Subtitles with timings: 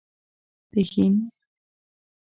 [0.73, 1.13] پښين